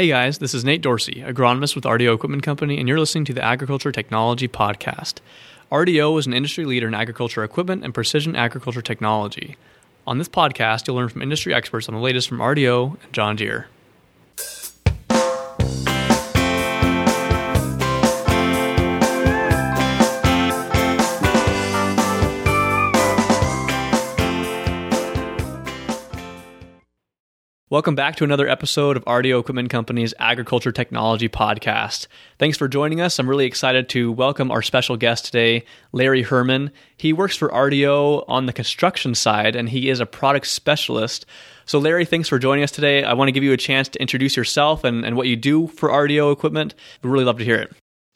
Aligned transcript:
Hey 0.00 0.08
guys, 0.08 0.38
this 0.38 0.54
is 0.54 0.64
Nate 0.64 0.80
Dorsey, 0.80 1.22
agronomist 1.26 1.74
with 1.74 1.84
RDO 1.84 2.14
Equipment 2.14 2.42
Company, 2.42 2.78
and 2.78 2.88
you're 2.88 2.98
listening 2.98 3.26
to 3.26 3.34
the 3.34 3.44
Agriculture 3.44 3.92
Technology 3.92 4.48
Podcast. 4.48 5.16
RDO 5.70 6.18
is 6.18 6.26
an 6.26 6.32
industry 6.32 6.64
leader 6.64 6.88
in 6.88 6.94
agriculture 6.94 7.44
equipment 7.44 7.84
and 7.84 7.92
precision 7.92 8.34
agriculture 8.34 8.80
technology. 8.80 9.58
On 10.06 10.16
this 10.16 10.26
podcast, 10.26 10.86
you'll 10.86 10.96
learn 10.96 11.10
from 11.10 11.20
industry 11.20 11.52
experts 11.52 11.86
on 11.86 11.94
the 11.94 12.00
latest 12.00 12.30
from 12.30 12.38
RDO 12.38 12.96
and 13.04 13.12
John 13.12 13.36
Deere. 13.36 13.66
Welcome 27.70 27.94
back 27.94 28.16
to 28.16 28.24
another 28.24 28.48
episode 28.48 28.96
of 28.96 29.04
RDO 29.04 29.38
Equipment 29.38 29.70
Company's 29.70 30.12
Agriculture 30.18 30.72
Technology 30.72 31.28
Podcast. 31.28 32.08
Thanks 32.36 32.58
for 32.58 32.66
joining 32.66 33.00
us. 33.00 33.16
I'm 33.16 33.30
really 33.30 33.46
excited 33.46 33.88
to 33.90 34.10
welcome 34.10 34.50
our 34.50 34.60
special 34.60 34.96
guest 34.96 35.26
today, 35.26 35.64
Larry 35.92 36.22
Herman. 36.22 36.72
He 36.96 37.12
works 37.12 37.36
for 37.36 37.48
RDO 37.48 38.24
on 38.26 38.46
the 38.46 38.52
construction 38.52 39.14
side 39.14 39.54
and 39.54 39.68
he 39.68 39.88
is 39.88 40.00
a 40.00 40.04
product 40.04 40.48
specialist. 40.48 41.26
So, 41.64 41.78
Larry, 41.78 42.06
thanks 42.06 42.28
for 42.28 42.40
joining 42.40 42.64
us 42.64 42.72
today. 42.72 43.04
I 43.04 43.12
want 43.12 43.28
to 43.28 43.32
give 43.32 43.44
you 43.44 43.52
a 43.52 43.56
chance 43.56 43.88
to 43.90 44.00
introduce 44.00 44.36
yourself 44.36 44.82
and, 44.82 45.04
and 45.04 45.16
what 45.16 45.28
you 45.28 45.36
do 45.36 45.68
for 45.68 45.90
RDO 45.90 46.32
equipment. 46.32 46.74
We'd 47.04 47.10
really 47.10 47.24
love 47.24 47.38
to 47.38 47.44
hear 47.44 47.54
it. 47.54 47.72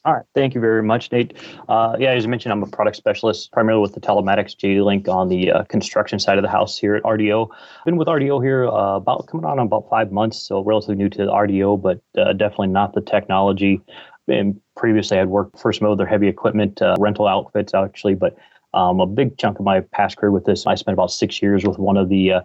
All 0.07 0.13
right. 0.13 0.27
Thank 0.35 0.55
you 0.55 0.61
very 0.61 0.83
much, 0.83 1.11
Nate. 1.13 1.33
Uh, 1.67 1.97
yeah, 1.99 2.11
as 2.11 2.25
you 2.25 2.29
mentioned, 2.29 2.53
I'm 2.53 2.62
a 2.62 2.67
product 2.67 2.95
specialist, 2.95 3.51
primarily 3.53 3.81
with 3.81 3.95
the 3.95 4.01
telematics 4.01 4.55
JD-Link 4.55 5.09
on 5.09 5.31
the 5.31 5.51
uh, 5.51 5.65
construction 5.65 6.19
side 6.19 6.37
of 6.37 6.43
the 6.43 6.51
house 6.51 6.77
here 6.77 6.95
at 6.95 7.03
RDO. 7.05 7.49
Been 7.87 7.97
with 7.97 8.09
RDO 8.09 8.45
here 8.45 8.67
uh, 8.67 8.97
about 8.97 9.27
coming 9.29 9.47
on 9.47 9.59
about 9.59 9.89
five 9.89 10.12
months, 10.12 10.39
so 10.39 10.62
relatively 10.62 10.97
new 10.97 11.09
to 11.09 11.19
the 11.25 11.31
RDO, 11.31 11.81
but 11.81 12.03
uh, 12.21 12.35
definitely 12.35 12.67
not 12.67 12.93
the 12.93 13.01
technology. 13.01 13.81
And 14.29 14.61
previously, 14.77 15.19
I'd 15.19 15.29
worked 15.29 15.59
for 15.59 15.73
some 15.73 15.89
other 15.89 16.06
heavy 16.06 16.28
equipment 16.28 16.83
uh, 16.83 16.97
rental 16.98 17.27
outfits, 17.27 17.73
actually, 17.73 18.15
but 18.15 18.37
um, 18.75 19.00
a 19.00 19.06
big 19.06 19.39
chunk 19.39 19.59
of 19.59 19.65
my 19.65 19.81
past 19.81 20.19
career 20.19 20.33
with 20.33 20.45
this, 20.45 20.67
I 20.67 20.75
spent 20.75 20.93
about 20.93 21.12
six 21.12 21.41
years 21.41 21.65
with 21.65 21.78
one 21.78 21.97
of 21.97 22.11
the 22.11 22.33
uh, 22.33 22.41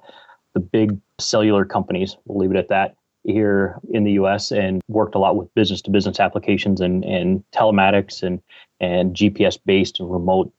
the 0.54 0.62
big 0.62 0.98
cellular 1.20 1.66
companies. 1.66 2.16
We'll 2.26 2.40
leave 2.40 2.52
it 2.52 2.58
at 2.58 2.70
that 2.70 2.96
here 3.24 3.78
in 3.92 4.04
the 4.04 4.14
US 4.14 4.52
and 4.52 4.82
worked 4.88 5.16
a 5.16 5.20
lot 5.20 5.36
with 5.36 5.54
business 5.54 5.82
to 5.84 5.92
business 5.92 6.20
applications 6.20 6.82
and, 6.82 7.04
and 7.04 7.44
telematics 7.52 8.24
and, 8.24 8.42
and 8.80 9.16
GPS 9.16 9.58
based 9.66 10.00
and 10.00 10.12
remote 10.12 10.52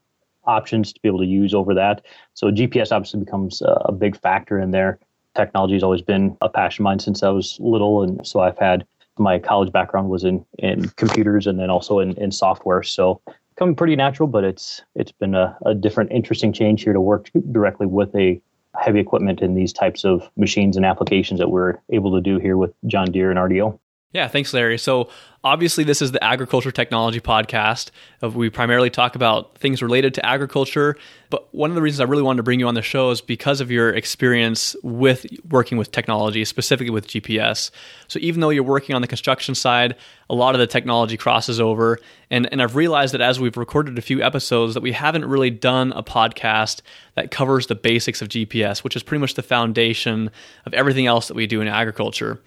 options 0.45 0.93
to 0.93 1.01
be 1.01 1.09
able 1.09 1.19
to 1.19 1.27
use 1.27 1.55
over 1.55 1.75
that. 1.75 2.05
So 2.35 2.51
GPS 2.51 2.93
obviously 2.93 3.21
becomes 3.21 3.63
a 3.65 3.93
big 3.93 4.17
factor 4.17 4.59
in 4.59 4.71
there. 4.71 4.99
Technology 5.35 5.75
has 5.75 5.83
always 5.83 6.03
been 6.03 6.37
a 6.41 6.49
passion 6.49 6.83
of 6.83 6.85
mine 6.85 6.99
since 6.99 7.23
I 7.23 7.29
was 7.29 7.57
little. 7.61 8.03
And 8.03 8.27
so 8.27 8.41
I've 8.41 8.59
had 8.59 8.85
my 9.19 9.39
college 9.39 9.71
background 9.71 10.09
was 10.09 10.25
in, 10.25 10.45
in 10.59 10.89
computers 10.91 11.47
and 11.47 11.59
then 11.59 11.71
also 11.71 11.99
in, 11.99 12.17
in 12.17 12.33
software. 12.33 12.83
So 12.83 13.21
coming 13.57 13.77
pretty 13.77 13.95
natural, 13.95 14.27
but 14.27 14.43
it's 14.43 14.83
it's 14.95 15.13
been 15.13 15.35
a, 15.35 15.57
a 15.67 15.75
different, 15.75 16.11
interesting 16.11 16.53
change 16.53 16.83
here 16.83 16.95
to 16.95 17.01
work 17.01 17.31
directly 17.53 17.87
with 17.87 18.15
a 18.17 18.41
heavy 18.81 19.01
equipment 19.01 19.41
in 19.41 19.55
these 19.55 19.73
types 19.73 20.05
of 20.05 20.29
machines 20.37 20.77
and 20.77 20.87
applications 20.87 21.39
that 21.39 21.51
we're 21.51 21.79
able 21.91 22.13
to 22.15 22.21
do 22.21 22.39
here 22.39 22.57
with 22.57 22.73
John 22.87 23.13
Deere 23.13 23.31
and 23.31 23.39
RDO. 23.39 23.79
Yeah, 24.13 24.27
thanks, 24.27 24.53
Larry. 24.53 24.77
So, 24.77 25.09
obviously, 25.45 25.85
this 25.85 26.03
is 26.03 26.11
the 26.11 26.23
Agriculture 26.23 26.73
Technology 26.73 27.21
Podcast. 27.21 27.93
Uh, 28.21 28.29
we 28.29 28.51
primarily 28.51 28.91
talk 28.91 29.15
about 29.15 29.57
things 29.57 29.83
related 29.83 30.15
to 30.15 30.27
agriculture. 30.27 30.97
But 31.31 31.47
one 31.55 31.71
of 31.71 31.77
the 31.77 31.83
reasons 31.83 32.01
I 32.01 32.11
really 32.11 32.25
wanted 32.25 32.39
to 32.39 32.43
bring 32.43 32.59
you 32.59 32.67
on 32.67 32.75
the 32.75 32.83
show 32.83 33.13
is 33.13 33.21
because 33.21 33.61
of 33.61 33.71
your 33.71 33.91
experience 33.91 34.75
with 34.83 35.27
working 35.49 35.79
with 35.79 35.93
technology, 35.93 36.45
specifically 36.45 36.91
with 36.91 37.07
GPS. 37.07 37.71
So, 38.09 38.19
even 38.21 38.41
though 38.41 38.51
you're 38.51 38.65
working 38.65 38.97
on 38.97 39.01
the 39.01 39.07
construction 39.07 39.55
side, 39.55 39.95
a 40.29 40.35
lot 40.35 40.57
of 40.57 40.59
the 40.59 40.67
technology 40.67 41.17
crosses 41.17 41.61
over. 41.61 42.01
And, 42.33 42.49
and 42.51 42.61
I've 42.61 42.75
realized 42.75 43.15
that 43.15 43.21
as 43.21 43.39
we've 43.39 43.57
recorded 43.57 43.97
a 43.97 44.03
few 44.03 44.21
episodes, 44.25 44.75
that 44.75 44.83
we 44.83 44.91
haven't 44.91 45.25
really 45.25 45.51
done 45.51 45.93
a 45.93 46.03
podcast 46.03 46.81
that 47.15 47.31
covers 47.31 47.69
the 47.69 47.77
basics 47.77 48.23
of 48.23 48.29
GPS, 48.29 48.83
which 48.83 48.97
is 48.97 49.05
pretty 49.05 49.21
much 49.21 49.35
the 49.35 49.45
foundation 49.45 50.33
of 50.67 50.75
everything 50.75 51.07
else 51.07 51.29
that 51.29 51.35
we 51.35 51.47
do 51.47 51.61
in 51.61 51.69
agriculture. 51.69 52.41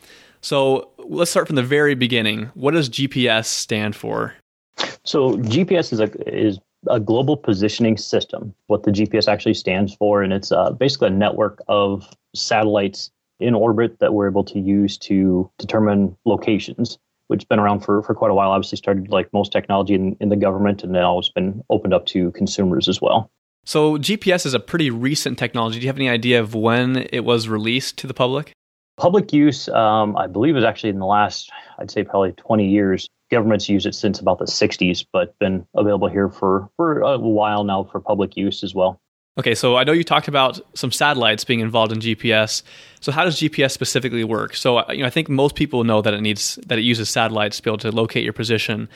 So 0.44 0.90
let's 0.98 1.32
start 1.32 1.48
from 1.48 1.56
the 1.56 1.64
very 1.64 1.96
beginning. 1.96 2.52
What 2.54 2.72
does 2.72 2.90
GPS 2.90 3.46
stand 3.46 3.96
for? 3.96 4.34
So 5.06 5.38
GPS 5.38 5.94
is 5.94 6.02
a 6.02 6.12
is 6.28 6.60
a 6.90 7.00
global 7.00 7.38
positioning 7.38 7.98
system. 7.98 8.54
What 8.68 8.84
the 8.84 8.92
GPS 8.92 9.30
actually 9.30 9.54
stands 9.54 9.96
for, 9.96 10.22
and 10.22 10.34
it's 10.34 10.52
uh, 10.52 10.72
basically 10.72 11.08
a 11.08 11.12
network 11.12 11.64
of 11.70 12.10
satellites 12.36 13.10
in 13.40 13.56
orbit 13.56 14.00
that 14.00 14.14
we're 14.14 14.30
able 14.30 14.44
to 14.44 14.60
use 14.60 14.98
to 15.00 15.50
determine 15.58 16.16
locations. 16.26 17.00
Which 17.28 17.44
has 17.44 17.48
been 17.48 17.58
around 17.58 17.80
for, 17.80 18.04
for 18.04 18.14
quite 18.14 18.32
a 18.32 18.34
while. 18.34 18.52
Obviously, 18.52 18.78
started 18.78 19.10
like 19.10 19.32
most 19.32 19.54
technology 19.54 19.94
in, 19.94 20.18
in 20.20 20.28
the 20.28 20.36
government, 20.36 20.84
and 20.84 20.92
now 20.92 21.18
it's 21.18 21.30
been 21.30 21.64
opened 21.70 21.94
up 21.94 22.06
to 22.08 22.32
consumers 22.32 22.90
as 22.90 23.02
well. 23.02 23.32
So 23.64 23.98
GPS 23.98 24.46
is 24.46 24.54
a 24.54 24.60
pretty 24.60 24.90
recent 24.90 25.40
technology. 25.40 25.80
Do 25.80 25.86
you 25.86 25.90
have 25.90 25.98
any 25.98 26.10
idea 26.10 26.42
of 26.42 26.54
when 26.54 27.08
it 27.14 27.22
was 27.22 27.48
released 27.48 27.98
to 28.00 28.08
the 28.08 28.14
public? 28.14 28.52
Public 28.98 29.34
use, 29.34 29.68
um, 29.70 30.16
I 30.16 30.28
believe, 30.28 30.56
is 30.56 30.64
actually 30.64 30.92
in 30.92 31.00
the 31.00 31.06
last, 31.06 31.52
I'd 31.80 31.90
say, 31.90 32.04
probably 32.04 32.32
20 32.34 32.68
years. 32.68 33.10
Governments 33.32 33.68
use 33.68 33.86
it 33.86 33.96
since 33.96 34.20
about 34.20 34.38
the 34.38 34.46
60s, 34.46 35.06
but 35.12 35.38
been 35.40 35.66
available 35.76 36.08
here 36.08 36.30
for, 36.30 36.70
for 36.78 37.00
a 37.00 37.18
while 37.18 37.64
now 37.64 37.84
for 37.84 38.00
public 38.00 38.38
use 38.38 38.64
as 38.64 38.76
well. 38.76 39.00
Okay, 39.40 39.56
so 39.56 39.78
I 39.78 39.84
know 39.84 39.94
you 39.94 40.04
talked 40.04 40.28
about 40.28 40.62
some 40.76 40.92
satellites 40.92 41.44
being 41.44 41.60
involved 41.60 41.92
in 41.92 42.00
GPS. 42.00 42.62
So 43.00 43.12
how 43.12 43.24
does 43.24 43.38
GPS 43.38 43.72
specifically 43.72 44.24
work? 44.24 44.56
So 44.56 44.88
you 44.92 45.00
know, 45.00 45.08
I 45.08 45.10
think 45.10 45.28
most 45.28 45.56
people 45.56 45.84
know 45.84 46.04
that 46.04 46.14
it 46.14 46.22
needs 46.22 46.60
that 46.68 46.78
it 46.78 46.84
uses 46.84 47.10
satellites 47.10 47.58
to 47.58 47.64
be 47.64 47.72
able 47.72 47.80
to 47.80 47.92
locate 47.92 48.24
your 48.24 48.34
position. 48.34 48.88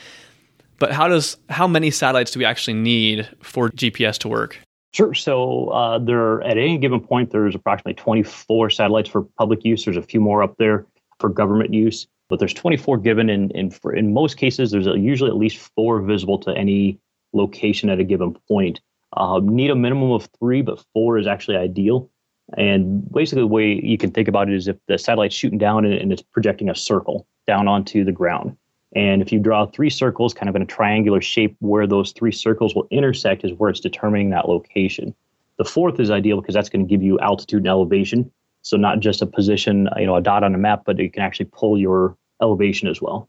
But 0.78 0.92
how 0.92 1.08
does 1.08 1.38
how 1.48 1.66
many 1.66 1.90
satellites 1.90 2.30
do 2.30 2.38
we 2.38 2.44
actually 2.44 2.74
need 2.74 3.28
for 3.42 3.70
GPS 3.70 4.16
to 4.18 4.28
work? 4.28 4.60
Sure. 4.92 5.14
So 5.14 5.68
uh, 5.68 5.98
there, 5.98 6.42
at 6.42 6.56
any 6.56 6.78
given 6.78 7.00
point, 7.00 7.30
there's 7.30 7.54
approximately 7.54 7.94
24 7.94 8.70
satellites 8.70 9.08
for 9.08 9.22
public 9.38 9.64
use. 9.64 9.84
There's 9.84 9.96
a 9.96 10.02
few 10.02 10.20
more 10.20 10.42
up 10.42 10.56
there 10.58 10.86
for 11.20 11.28
government 11.28 11.74
use, 11.74 12.06
but 12.28 12.38
there's 12.38 12.54
24 12.54 12.98
given. 12.98 13.28
And 13.28 13.52
in, 13.52 13.72
in, 13.94 14.12
most 14.12 14.38
cases, 14.38 14.70
there's 14.70 14.86
usually 14.86 15.30
at 15.30 15.36
least 15.36 15.70
four 15.76 16.00
visible 16.00 16.38
to 16.38 16.56
any 16.56 16.98
location 17.32 17.90
at 17.90 18.00
a 18.00 18.04
given 18.04 18.36
point. 18.48 18.80
Uh, 19.16 19.40
need 19.42 19.70
a 19.70 19.74
minimum 19.74 20.12
of 20.12 20.28
three, 20.38 20.62
but 20.62 20.82
four 20.94 21.18
is 21.18 21.26
actually 21.26 21.56
ideal. 21.56 22.10
And 22.56 23.10
basically, 23.12 23.42
the 23.42 23.46
way 23.46 23.80
you 23.82 23.98
can 23.98 24.10
think 24.10 24.28
about 24.28 24.48
it 24.48 24.54
is 24.54 24.68
if 24.68 24.76
the 24.86 24.96
satellite's 24.96 25.34
shooting 25.34 25.58
down 25.58 25.84
and, 25.84 25.94
and 25.94 26.12
it's 26.12 26.22
projecting 26.22 26.70
a 26.70 26.74
circle 26.74 27.26
down 27.46 27.68
onto 27.68 28.04
the 28.04 28.12
ground. 28.12 28.56
And 28.94 29.20
if 29.20 29.32
you 29.32 29.38
draw 29.38 29.66
three 29.66 29.90
circles 29.90 30.32
kind 30.32 30.48
of 30.48 30.56
in 30.56 30.62
a 30.62 30.66
triangular 30.66 31.20
shape 31.20 31.56
where 31.60 31.86
those 31.86 32.12
three 32.12 32.32
circles 32.32 32.74
will 32.74 32.88
intersect 32.90 33.44
is 33.44 33.52
where 33.52 33.68
it's 33.70 33.80
determining 33.80 34.30
that 34.30 34.48
location. 34.48 35.14
The 35.58 35.64
fourth 35.64 36.00
is 36.00 36.10
ideal 36.10 36.40
because 36.40 36.54
that's 36.54 36.68
going 36.68 36.86
to 36.86 36.88
give 36.88 37.02
you 37.02 37.18
altitude 37.20 37.60
and 37.60 37.68
elevation. 37.68 38.30
So 38.62 38.76
not 38.76 39.00
just 39.00 39.22
a 39.22 39.26
position, 39.26 39.88
you 39.96 40.06
know, 40.06 40.16
a 40.16 40.20
dot 40.20 40.42
on 40.42 40.54
a 40.54 40.58
map, 40.58 40.82
but 40.86 40.98
it 41.00 41.12
can 41.12 41.22
actually 41.22 41.50
pull 41.52 41.78
your 41.78 42.16
elevation 42.40 42.88
as 42.88 43.02
well. 43.02 43.28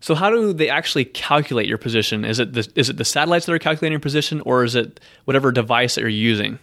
So 0.00 0.14
how 0.14 0.28
do 0.28 0.52
they 0.52 0.68
actually 0.68 1.06
calculate 1.06 1.66
your 1.66 1.78
position? 1.78 2.24
Is 2.24 2.38
it 2.38 2.52
the, 2.52 2.70
is 2.74 2.90
it 2.90 2.98
the 2.98 3.04
satellites 3.04 3.46
that 3.46 3.52
are 3.52 3.58
calculating 3.58 3.92
your 3.92 4.00
position, 4.00 4.42
or 4.42 4.64
is 4.64 4.74
it 4.74 5.00
whatever 5.24 5.50
device 5.50 5.94
that 5.94 6.02
you're 6.02 6.10
using? 6.10 6.58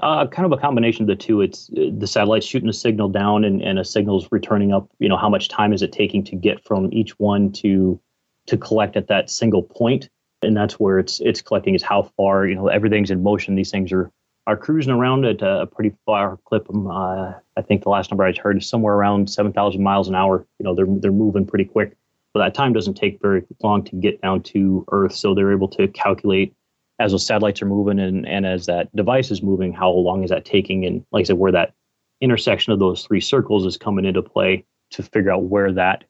Uh, 0.00 0.26
kind 0.26 0.44
of 0.44 0.52
a 0.52 0.60
combination 0.60 1.02
of 1.02 1.08
the 1.08 1.16
two. 1.16 1.40
It's 1.40 1.70
uh, 1.70 1.90
the 1.96 2.06
satellites 2.06 2.44
shooting 2.44 2.68
a 2.68 2.72
signal 2.72 3.08
down 3.08 3.44
and, 3.44 3.62
and 3.62 3.78
a 3.78 3.84
signal's 3.84 4.28
returning 4.30 4.72
up. 4.72 4.88
You 4.98 5.08
know, 5.08 5.16
how 5.16 5.30
much 5.30 5.48
time 5.48 5.72
is 5.72 5.80
it 5.80 5.90
taking 5.90 6.22
to 6.24 6.36
get 6.36 6.62
from 6.64 6.90
each 6.92 7.18
one 7.18 7.50
to 7.52 7.98
to 8.46 8.58
collect 8.58 8.96
at 8.96 9.08
that 9.08 9.30
single 9.30 9.62
point? 9.62 10.10
And 10.42 10.54
that's 10.54 10.78
where 10.78 10.98
it's 10.98 11.20
it's 11.20 11.40
collecting 11.40 11.74
is 11.74 11.82
how 11.82 12.02
far. 12.16 12.46
You 12.46 12.56
know, 12.56 12.68
everything's 12.68 13.10
in 13.10 13.22
motion. 13.22 13.54
These 13.54 13.70
things 13.70 13.90
are 13.90 14.10
are 14.46 14.56
cruising 14.56 14.92
around 14.92 15.24
at 15.24 15.40
a 15.40 15.66
pretty 15.66 15.96
far 16.04 16.38
clip. 16.44 16.68
Um, 16.68 16.86
uh, 16.88 17.32
I 17.56 17.62
think 17.62 17.82
the 17.82 17.88
last 17.88 18.10
number 18.10 18.24
I 18.24 18.34
heard 18.34 18.58
is 18.58 18.68
somewhere 18.68 18.94
around 18.94 19.30
seven 19.30 19.52
thousand 19.52 19.82
miles 19.82 20.08
an 20.08 20.14
hour. 20.14 20.46
You 20.58 20.64
know, 20.64 20.74
they're 20.74 20.86
they're 20.86 21.10
moving 21.10 21.46
pretty 21.46 21.64
quick. 21.64 21.96
But 22.34 22.40
that 22.40 22.54
time 22.54 22.74
doesn't 22.74 22.94
take 22.94 23.22
very 23.22 23.44
long 23.62 23.82
to 23.84 23.96
get 23.96 24.20
down 24.20 24.42
to 24.42 24.84
Earth, 24.92 25.14
so 25.14 25.34
they're 25.34 25.52
able 25.52 25.68
to 25.68 25.88
calculate 25.88 26.54
as 26.98 27.12
those 27.12 27.26
satellites 27.26 27.60
are 27.62 27.66
moving 27.66 27.98
and, 27.98 28.26
and 28.26 28.46
as 28.46 28.66
that 28.66 28.94
device 28.96 29.30
is 29.30 29.42
moving, 29.42 29.72
how 29.72 29.90
long 29.90 30.24
is 30.24 30.30
that 30.30 30.44
taking? 30.44 30.84
And 30.84 31.04
like 31.12 31.22
I 31.22 31.24
said, 31.24 31.38
where 31.38 31.52
that 31.52 31.74
intersection 32.20 32.72
of 32.72 32.78
those 32.78 33.04
three 33.04 33.20
circles 33.20 33.66
is 33.66 33.76
coming 33.76 34.04
into 34.04 34.22
play 34.22 34.64
to 34.92 35.02
figure 35.02 35.30
out 35.30 35.44
where 35.44 35.72
that 35.72 36.04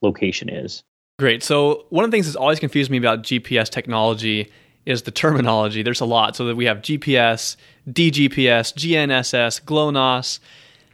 location 0.00 0.48
is. 0.48 0.82
Great. 1.18 1.42
So 1.42 1.86
one 1.90 2.04
of 2.04 2.10
the 2.10 2.14
things 2.14 2.26
that's 2.26 2.36
always 2.36 2.58
confused 2.58 2.90
me 2.90 2.98
about 2.98 3.22
GPS 3.22 3.68
technology 3.68 4.50
is 4.84 5.02
the 5.02 5.10
terminology. 5.10 5.82
There's 5.82 6.00
a 6.00 6.04
lot. 6.04 6.34
So 6.34 6.46
that 6.46 6.56
we 6.56 6.64
have 6.64 6.78
GPS, 6.78 7.56
DGPS, 7.88 8.74
GNSS, 8.74 9.64
GLONASS. 9.64 10.40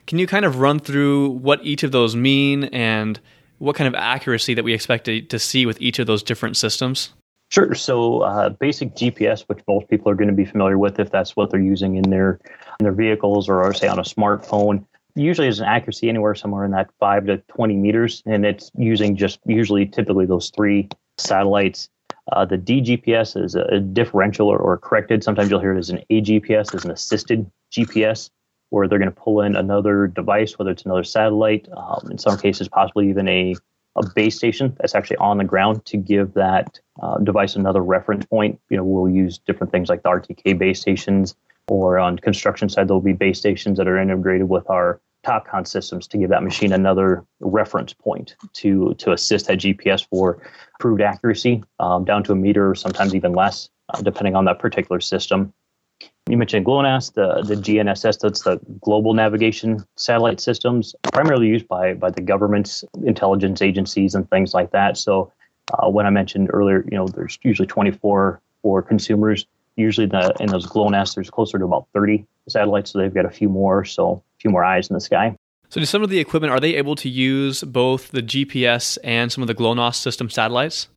Can 0.06 0.18
you 0.18 0.26
kind 0.26 0.44
of 0.44 0.58
run 0.58 0.78
through 0.78 1.30
what 1.30 1.64
each 1.64 1.82
of 1.82 1.92
those 1.92 2.14
mean 2.14 2.64
and 2.64 3.18
what 3.58 3.76
kind 3.76 3.88
of 3.88 3.94
accuracy 3.94 4.54
that 4.54 4.64
we 4.64 4.72
expect 4.72 5.04
to, 5.06 5.22
to 5.22 5.38
see 5.38 5.66
with 5.66 5.80
each 5.80 5.98
of 5.98 6.06
those 6.06 6.22
different 6.22 6.56
systems? 6.56 7.10
Sure. 7.50 7.74
So 7.74 8.20
uh, 8.20 8.50
basic 8.50 8.94
GPS, 8.94 9.44
which 9.48 9.60
most 9.66 9.88
people 9.88 10.10
are 10.12 10.14
going 10.14 10.28
to 10.28 10.34
be 10.34 10.44
familiar 10.44 10.76
with 10.76 10.98
if 10.98 11.10
that's 11.10 11.34
what 11.34 11.50
they're 11.50 11.60
using 11.60 11.96
in 11.96 12.10
their 12.10 12.40
in 12.78 12.84
their 12.84 12.92
vehicles 12.92 13.48
or 13.48 13.72
say 13.72 13.88
on 13.88 13.98
a 13.98 14.02
smartphone. 14.02 14.84
usually 15.14 15.46
has 15.46 15.58
an 15.58 15.66
accuracy 15.66 16.08
anywhere 16.08 16.34
somewhere 16.34 16.64
in 16.64 16.72
that 16.72 16.90
five 17.00 17.24
to 17.26 17.38
20 17.48 17.76
meters, 17.76 18.22
and 18.26 18.44
it's 18.44 18.70
using 18.76 19.16
just 19.16 19.40
usually 19.46 19.86
typically 19.86 20.26
those 20.26 20.50
three 20.50 20.88
satellites. 21.16 21.88
Uh, 22.32 22.44
the 22.44 22.58
DGPS 22.58 23.42
is 23.42 23.54
a, 23.54 23.62
a 23.62 23.80
differential 23.80 24.48
or, 24.48 24.58
or, 24.58 24.76
corrected. 24.76 25.24
Sometimes 25.24 25.48
you'll 25.48 25.60
hear 25.60 25.74
it 25.74 25.78
as 25.78 25.88
an 25.88 26.02
AGPS, 26.10 26.74
as 26.74 26.84
an 26.84 26.90
assisted 26.90 27.50
GPS, 27.72 28.28
where 28.68 28.86
they're 28.86 28.98
going 28.98 29.10
to 29.10 29.16
pull 29.16 29.40
in 29.40 29.56
another 29.56 30.06
device, 30.06 30.58
whether 30.58 30.70
it's 30.70 30.84
another 30.84 31.04
satellite, 31.04 31.66
um, 31.74 32.06
in 32.10 32.18
some 32.18 32.36
cases, 32.36 32.68
possibly 32.68 33.08
even 33.08 33.26
a, 33.28 33.54
a 33.96 34.06
base 34.14 34.36
station 34.36 34.76
that's 34.78 34.94
actually 34.94 35.16
on 35.16 35.38
the 35.38 35.44
ground 35.44 35.86
to 35.86 35.96
give 35.96 36.34
that 36.34 36.78
uh, 37.00 37.18
device 37.18 37.56
another 37.56 37.82
reference 37.82 38.24
point. 38.26 38.60
You 38.68 38.76
know, 38.76 38.84
we'll 38.84 39.12
use 39.12 39.38
different 39.38 39.72
things 39.72 39.88
like 39.88 40.02
the 40.02 40.08
RTK 40.08 40.58
base 40.58 40.80
stations, 40.80 41.34
or 41.68 41.98
on 41.98 42.18
construction 42.18 42.68
side, 42.68 42.88
there'll 42.88 43.00
be 43.00 43.12
base 43.12 43.38
stations 43.38 43.78
that 43.78 43.86
are 43.86 43.98
integrated 43.98 44.48
with 44.48 44.68
our 44.70 45.00
TopCon 45.24 45.66
systems 45.66 46.06
to 46.08 46.18
give 46.18 46.30
that 46.30 46.42
machine 46.42 46.72
another 46.72 47.24
reference 47.40 47.92
point 47.92 48.36
to 48.54 48.94
to 48.94 49.12
assist 49.12 49.46
that 49.46 49.58
GPS 49.58 50.06
for 50.08 50.40
proved 50.80 51.02
accuracy 51.02 51.62
um, 51.80 52.04
down 52.04 52.22
to 52.24 52.32
a 52.32 52.36
meter, 52.36 52.70
or 52.70 52.74
sometimes 52.74 53.14
even 53.14 53.32
less, 53.32 53.68
uh, 53.92 54.00
depending 54.02 54.34
on 54.34 54.44
that 54.44 54.58
particular 54.58 55.00
system. 55.00 55.52
You 56.28 56.36
mentioned 56.36 56.66
GLONASS, 56.66 57.14
the, 57.14 57.42
the 57.42 57.54
GNSS, 57.54 58.20
that's 58.20 58.42
the 58.42 58.60
global 58.80 59.14
navigation 59.14 59.84
satellite 59.96 60.40
systems, 60.40 60.94
primarily 61.12 61.46
used 61.46 61.66
by, 61.66 61.94
by 61.94 62.10
the 62.10 62.20
government's 62.20 62.84
intelligence 63.04 63.62
agencies 63.62 64.14
and 64.14 64.28
things 64.28 64.52
like 64.52 64.70
that. 64.72 64.98
So 64.98 65.32
uh, 65.72 65.88
when 65.88 66.06
I 66.06 66.10
mentioned 66.10 66.50
earlier, 66.52 66.84
you 66.90 66.96
know, 66.96 67.06
there's 67.06 67.38
usually 67.42 67.66
24 67.66 68.40
for 68.62 68.82
consumers. 68.82 69.46
Usually 69.76 70.06
the, 70.06 70.34
in 70.40 70.48
those 70.48 70.66
GLONASS, 70.66 71.14
there's 71.14 71.30
closer 71.30 71.58
to 71.58 71.64
about 71.64 71.86
30 71.94 72.26
satellites, 72.48 72.90
so 72.90 72.98
they've 72.98 73.14
got 73.14 73.24
a 73.24 73.30
few 73.30 73.48
more. 73.48 73.84
So 73.84 74.22
a 74.38 74.40
few 74.40 74.50
more 74.50 74.64
eyes 74.64 74.88
in 74.90 74.94
the 74.94 75.00
sky. 75.00 75.36
So, 75.70 75.80
do 75.80 75.86
some 75.86 76.02
of 76.02 76.08
the 76.08 76.18
equipment 76.18 76.50
are 76.50 76.60
they 76.60 76.76
able 76.76 76.96
to 76.96 77.10
use 77.10 77.62
both 77.62 78.10
the 78.10 78.22
GPS 78.22 78.96
and 79.04 79.30
some 79.30 79.42
of 79.42 79.48
the 79.48 79.54
GLONASS 79.54 79.96
system 79.96 80.30
satellites? 80.30 80.88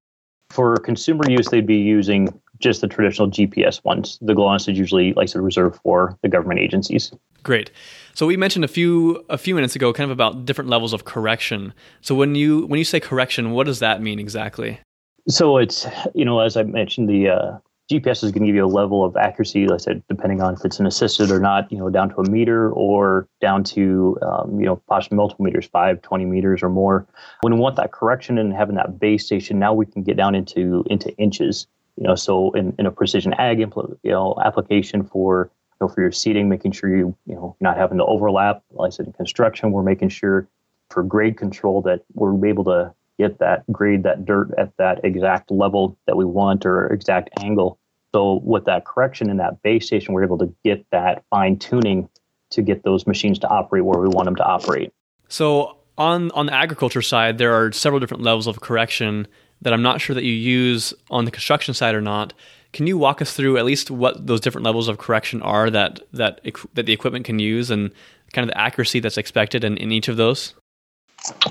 For 0.50 0.78
consumer 0.78 1.30
use, 1.30 1.48
they'd 1.48 1.68
be 1.68 1.78
using 1.78 2.30
just 2.60 2.80
the 2.80 2.88
traditional 2.88 3.30
GPS 3.30 3.84
ones. 3.84 4.18
The 4.22 4.34
GLONASS 4.34 4.70
is 4.70 4.78
usually, 4.78 5.14
like 5.14 5.24
I 5.24 5.26
said, 5.26 5.42
reserved 5.42 5.80
for 5.84 6.18
the 6.22 6.30
government 6.30 6.62
agencies. 6.62 7.12
Great. 7.44 7.72
So 8.14 8.26
we 8.26 8.38
mentioned 8.38 8.66
a 8.66 8.68
few 8.68 9.24
a 9.30 9.38
few 9.38 9.56
minutes 9.56 9.76
ago, 9.76 9.94
kind 9.94 10.10
of 10.10 10.14
about 10.14 10.46
different 10.46 10.70
levels 10.70 10.94
of 10.94 11.06
correction. 11.06 11.74
So 12.02 12.14
when 12.14 12.36
you 12.36 12.66
when 12.68 12.78
you 12.78 12.86
say 12.86 13.00
correction, 13.00 13.52
what 13.52 13.66
does 13.66 13.80
that 13.80 14.02
mean 14.02 14.20
exactly? 14.20 14.80
So 15.28 15.58
it's 15.58 15.88
you 16.14 16.26
know 16.26 16.40
as 16.40 16.58
I 16.58 16.64
mentioned 16.64 17.10
the 17.10 17.30
uh, 17.30 17.58
GPS 17.92 18.24
is 18.24 18.32
going 18.32 18.44
to 18.44 18.48
give 18.48 18.56
you 18.56 18.66
a 18.66 18.68
level 18.68 19.04
of 19.04 19.18
accuracy, 19.18 19.68
like 19.68 19.76
I 19.76 19.84
said, 19.84 20.04
depending 20.08 20.42
on 20.42 20.54
if 20.54 20.64
it's 20.64 20.80
an 20.80 20.86
assisted 20.86 21.30
or 21.30 21.40
not, 21.40 21.70
you 21.72 21.78
know, 21.78 21.90
down 21.90 22.10
to 22.10 22.22
a 22.22 22.30
meter 22.30 22.72
or 22.72 23.28
down 23.42 23.66
to, 23.66 24.18
um, 24.22 24.60
you 24.60 24.66
know, 24.66 24.78
possibly 24.88 25.18
multiple 25.18 25.44
meters, 25.44 25.66
five, 25.66 26.02
20 26.02 26.26
meters 26.26 26.64
or 26.64 26.70
more. 26.70 27.06
When 27.42 27.54
we 27.54 27.60
want 27.60 27.76
that 27.76 27.92
correction 27.92 28.38
and 28.38 28.54
having 28.54 28.76
that 28.76 28.98
base 28.98 29.26
station, 29.26 29.60
now 29.60 29.74
we 29.74 29.86
can 29.86 30.04
get 30.04 30.16
down 30.16 30.36
into 30.36 30.86
into 30.90 31.14
inches. 31.18 31.68
You 31.98 32.08
know, 32.08 32.16
so 32.16 32.52
in, 32.52 32.74
in 32.80 32.86
a 32.86 32.92
precision 32.92 33.34
ag 33.34 33.60
impl- 33.60 33.98
you 34.04 34.12
know, 34.12 34.36
application 34.44 35.04
for 35.04 35.52
know, 35.82 35.88
for 35.88 36.02
your 36.02 36.12
seeding, 36.12 36.50
making 36.50 36.72
sure 36.72 36.96
you 36.96 37.16
you 37.26 37.36
know 37.36 37.56
not 37.60 37.78
having 37.78 37.98
to 37.98 38.06
overlap. 38.06 38.64
Like 38.72 38.88
I 38.88 38.90
said, 38.92 39.08
in 39.08 39.14
construction, 39.14 39.72
we're 39.72 39.84
making 39.84 40.10
sure 40.10 40.48
for 40.90 41.04
grade 41.04 41.38
control 41.38 41.82
that 41.84 42.04
we're 42.14 42.46
able 42.46 42.64
to 42.66 42.94
get 43.18 43.40
that 43.40 43.70
grade 43.72 44.04
that 44.04 44.26
dirt 44.26 44.52
at 44.58 44.76
that 44.78 45.04
exact 45.04 45.52
level 45.52 45.98
that 46.08 46.18
we 46.18 46.26
want 46.26 46.66
or 46.66 46.88
exact 46.88 47.30
angle 47.40 47.78
so 48.14 48.42
with 48.44 48.66
that 48.66 48.86
correction 48.86 49.30
in 49.30 49.38
that 49.38 49.62
base 49.62 49.88
station, 49.88 50.14
we're 50.14 50.24
able 50.24 50.38
to 50.40 50.54
get 50.64 50.86
that 50.92 51.24
fine 51.30 51.58
tuning 51.58 52.10
to 52.52 52.62
get 52.62 52.84
those 52.84 53.08
machines 53.08 53.40
to 53.40 53.48
operate 53.48 53.86
where 53.86 54.00
we 54.00 54.10
want 54.10 54.26
them 54.26 54.36
to 54.36 54.44
operate. 54.44 54.92
So 55.30 55.78
on 55.98 56.32
on 56.32 56.48
the 56.48 56.54
agriculture 56.54 57.02
side, 57.02 57.38
there 57.38 57.54
are 57.54 57.72
several 57.72 58.00
different 58.00 58.24
levels 58.24 58.48
of 58.48 58.60
correction 58.60 59.28
that 59.62 59.72
I'm 59.72 59.82
not 59.82 60.02
sure 60.02 60.14
that 60.14 60.24
you 60.24 60.34
use 60.34 60.94
on 61.10 61.26
the 61.26 61.32
construction 61.32 61.74
side 61.74 61.96
or 61.96 62.02
not. 62.02 62.34
Can 62.74 62.88
you 62.88 62.98
walk 62.98 63.22
us 63.22 63.34
through 63.34 63.58
at 63.58 63.66
least 63.66 63.92
what 63.92 64.26
those 64.28 64.40
different 64.40 64.66
levels 64.66 64.88
of 64.88 64.98
correction 64.98 65.42
are 65.42 65.70
that 65.70 66.00
that 66.14 66.42
that 66.74 66.86
the 66.86 66.94
equipment 66.94 67.26
can 67.26 67.40
use 67.40 67.70
and 67.70 67.92
kind 68.34 68.50
of 68.50 68.54
the 68.54 68.58
accuracy 68.58 69.00
that's 69.00 69.18
expected 69.18 69.64
in, 69.64 69.78
in 69.78 69.92
each 69.92 70.08
of 70.08 70.18
those? 70.18 70.54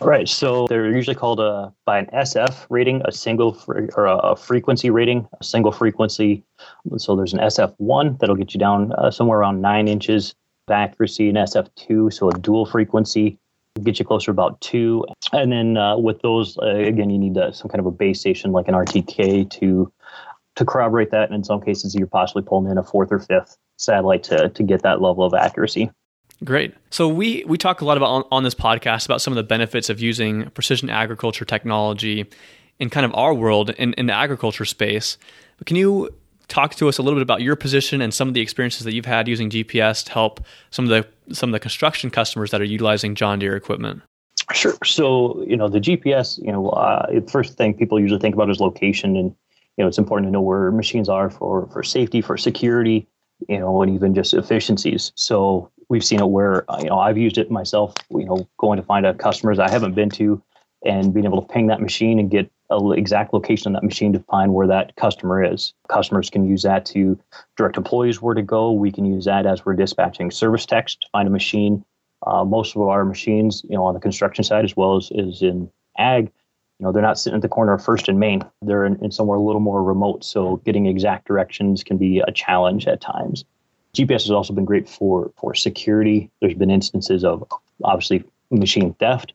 Right. 0.01 0.29
So 0.29 0.67
they're 0.67 0.91
usually 0.91 1.15
called 1.15 1.39
a, 1.39 1.73
by 1.85 1.99
an 1.99 2.07
SF 2.07 2.67
rating, 2.71 3.03
a 3.05 3.13
single 3.13 3.53
fre- 3.53 3.87
or 3.97 4.07
a, 4.07 4.17
a, 4.17 4.37
frequency 4.37 4.91
rating, 4.91 5.29
a 5.41 5.45
single 5.45 5.71
frequency. 5.71 6.43
So 6.97 7.15
there's 7.15 7.33
an 7.33 7.39
SF1 7.39 8.19
that'll 8.19 8.35
get 8.35 8.53
you 8.53 8.59
down 8.59 8.93
uh, 8.95 9.13
somewhere 9.13 9.39
around 9.39 9.61
nine 9.61 9.87
inches 9.87 10.35
of 10.67 10.73
accuracy, 10.73 11.29
an 11.29 11.37
SF2, 11.37 12.13
so 12.13 12.31
a 12.31 12.33
dual 12.39 12.67
frequency 12.67 13.39
get 13.83 13.99
you 13.99 14.05
closer 14.05 14.31
about 14.31 14.61
two. 14.61 15.05
And 15.33 15.53
then 15.53 15.77
uh, 15.77 15.97
with 15.97 16.21
those, 16.23 16.59
uh, 16.59 16.67
again, 16.67 17.11
you 17.11 17.19
need 17.19 17.39
uh, 17.39 17.53
some 17.53 17.69
kind 17.69 17.81
of 17.81 17.87
a 17.87 17.91
base 17.91 18.21
station 18.21 18.53
like 18.53 18.69
an 18.69 18.75
RTK 18.75 19.49
to 19.51 19.93
to 20.61 20.67
corroborate 20.67 21.11
that. 21.11 21.25
And 21.25 21.35
in 21.35 21.43
some 21.43 21.61
cases, 21.61 21.95
you're 21.95 22.07
possibly 22.07 22.43
pulling 22.43 22.71
in 22.71 22.77
a 22.77 22.85
fourth 22.85 23.11
or 23.11 23.19
fifth 23.19 23.57
satellite 23.79 24.23
to 24.25 24.51
to 24.51 24.63
get 24.63 24.83
that 24.83 25.01
level 25.01 25.25
of 25.25 25.33
accuracy. 25.35 25.91
Great. 26.45 26.75
So 26.91 27.09
we 27.09 27.45
we 27.47 27.57
talk 27.57 27.81
a 27.81 27.85
lot 27.87 27.97
about 27.97 28.11
on, 28.11 28.25
on, 28.31 28.45
this 28.45 28.55
podcast 28.55 29.07
about 29.07 29.23
some 29.23 29.33
of 29.33 29.37
the 29.37 29.43
benefits 29.43 29.89
of 29.89 30.01
using 30.01 30.51
precision 30.51 30.91
agriculture 30.91 31.47
technology 31.47 32.27
in 32.79 32.91
kind 32.91 33.07
of 33.07 33.15
our 33.15 33.33
world 33.33 33.71
in, 33.71 33.95
in 33.95 34.07
the 34.07 34.13
agriculture 34.13 34.67
space. 34.67 35.17
But 35.57 35.67
can 35.67 35.77
you 35.77 36.11
talk 36.49 36.75
to 36.75 36.89
us 36.89 36.99
a 36.99 37.03
little 37.03 37.19
bit 37.19 37.23
about 37.23 37.41
your 37.41 37.57
position 37.57 38.03
and 38.03 38.13
some 38.13 38.29
of 38.29 38.35
the 38.35 38.41
experiences 38.41 38.85
that 38.85 38.93
you've 38.93 39.07
had 39.07 39.29
using 39.29 39.49
GPS 39.49 40.05
to 40.05 40.13
help 40.13 40.45
some 40.71 40.85
of 40.85 40.91
the 40.91 41.35
some 41.35 41.49
of 41.49 41.53
the 41.53 41.61
construction 41.61 42.11
customers 42.11 42.51
that 42.51 42.61
are 42.61 42.65
utilizing 42.65 43.15
John 43.15 43.39
Deere 43.39 43.57
equipment? 43.57 44.03
Sure. 44.53 44.75
So 44.85 45.43
you 45.47 45.57
know 45.57 45.69
the 45.69 45.81
GPS. 45.81 46.39
You 46.45 46.53
know, 46.53 46.69
uh, 46.69 47.07
the 47.11 47.31
first 47.31 47.57
thing 47.57 47.73
people 47.73 47.99
usually 47.99 48.21
think 48.21 48.35
about 48.35 48.51
is 48.51 48.61
location, 48.61 49.17
and 49.17 49.35
you 49.77 49.85
know 49.85 49.89
it's 49.89 49.99
important 49.99 50.29
to 50.29 50.33
know 50.33 50.41
where 50.41 50.71
machines 50.71 51.09
are 51.09 51.31
for 51.31 51.69
for 51.73 51.83
safety, 51.83 52.21
for 52.21 52.37
security, 52.37 53.07
you 53.49 53.59
know, 53.59 53.83
and 53.83 53.95
even 53.95 54.15
just 54.15 54.35
efficiencies. 54.35 55.13
So 55.15 55.71
we've 55.89 56.05
seen 56.05 56.21
it 56.21 56.29
where 56.29 56.71
uh, 56.71 56.79
you 56.81 56.89
know 56.89 56.99
I've 56.99 57.19
used 57.19 57.39
it 57.39 57.51
myself. 57.51 57.95
You 58.11 58.25
know, 58.25 58.49
going 58.59 58.79
to 58.79 58.83
find 58.83 59.07
a 59.07 59.15
customers 59.15 59.59
I 59.59 59.71
haven't 59.71 59.95
been 59.95 60.11
to, 60.11 60.43
and 60.85 61.13
being 61.13 61.27
able 61.27 61.43
to 61.43 61.53
ping 61.53 61.67
that 61.69 61.81
machine 61.81 62.19
and 62.19 62.31
get 62.31 62.51
a 62.71 62.91
exact 62.93 63.35
location 63.35 63.69
on 63.69 63.73
that 63.75 63.83
machine 63.83 64.13
to 64.13 64.21
find 64.21 64.55
where 64.55 64.67
that 64.67 64.95
customer 64.97 65.43
is. 65.43 65.75
Customers 65.89 66.31
can 66.31 66.49
use 66.49 66.63
that 66.63 66.87
to 66.87 67.19
direct 67.57 67.77
employees 67.77 68.23
where 68.23 68.35
to 68.35 68.43
go. 68.43 68.73
We 68.73 68.93
can 68.93 69.05
use 69.05 69.25
that 69.25 69.45
as 69.45 69.65
we're 69.67 69.75
dispatching 69.75 70.31
service 70.31 70.67
text 70.67 71.03
to 71.03 71.09
find 71.11 71.27
a 71.27 71.33
machine. 71.33 71.85
Uh, 72.27 72.45
most 72.45 72.77
of 72.77 72.83
our 72.83 73.05
machines, 73.05 73.65
you 73.69 73.75
know, 73.75 73.85
on 73.85 73.95
the 73.95 74.01
construction 74.01 74.45
side 74.45 74.65
as 74.65 74.77
well 74.77 74.97
as 74.97 75.11
is 75.11 75.43
in 75.43 75.71
ag, 75.99 76.31
you 76.81 76.87
know, 76.87 76.93
they're 76.93 77.03
not 77.03 77.19
sitting 77.19 77.37
at 77.37 77.43
the 77.43 77.49
corner 77.49 77.75
of 77.75 77.85
First 77.85 78.09
and 78.09 78.19
Main. 78.19 78.43
They're 78.63 78.87
in, 78.87 78.97
in 79.05 79.11
somewhere 79.11 79.37
a 79.37 79.43
little 79.43 79.61
more 79.61 79.83
remote. 79.83 80.25
So 80.25 80.57
getting 80.65 80.87
exact 80.87 81.27
directions 81.27 81.85
can 81.85 81.99
be 81.99 82.21
a 82.21 82.33
challenge 82.33 82.87
at 82.87 83.03
times. 83.03 83.45
GPS 83.95 84.23
has 84.23 84.31
also 84.31 84.55
been 84.55 84.65
great 84.65 84.89
for 84.89 85.31
for 85.37 85.55
security. 85.55 86.31
There's 86.41 86.55
been 86.55 86.71
instances 86.71 87.23
of 87.23 87.45
obviously 87.85 88.25
machine 88.51 88.95
theft, 88.95 89.35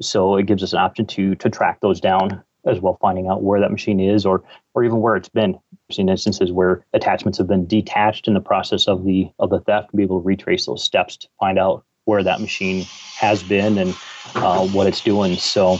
so 0.00 0.36
it 0.36 0.46
gives 0.46 0.62
us 0.62 0.72
an 0.72 0.78
option 0.78 1.04
to 1.06 1.34
to 1.34 1.50
track 1.50 1.80
those 1.80 2.00
down 2.00 2.42
as 2.64 2.80
well, 2.80 2.96
finding 3.00 3.28
out 3.28 3.42
where 3.42 3.60
that 3.60 3.72
machine 3.72 4.00
is 4.00 4.24
or 4.24 4.42
or 4.74 4.82
even 4.84 5.00
where 5.00 5.16
it's 5.16 5.28
been. 5.28 5.52
We've 5.52 5.96
seen 5.96 6.08
instances 6.08 6.50
where 6.50 6.86
attachments 6.94 7.36
have 7.38 7.48
been 7.48 7.66
detached 7.66 8.26
in 8.26 8.32
the 8.32 8.40
process 8.40 8.88
of 8.88 9.04
the 9.04 9.30
of 9.38 9.50
the 9.50 9.60
theft, 9.60 9.90
to 9.90 9.96
be 9.96 10.04
able 10.04 10.20
to 10.20 10.26
retrace 10.26 10.64
those 10.64 10.84
steps 10.84 11.16
to 11.18 11.28
find 11.38 11.58
out 11.58 11.84
where 12.04 12.22
that 12.22 12.40
machine 12.40 12.86
has 13.18 13.42
been 13.42 13.76
and 13.76 13.94
uh, 14.36 14.66
what 14.68 14.86
it's 14.86 15.02
doing. 15.02 15.36
So, 15.36 15.78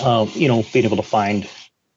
uh, 0.00 0.26
you 0.34 0.48
know, 0.48 0.64
being 0.72 0.84
able 0.84 0.96
to 0.96 1.02
find 1.02 1.48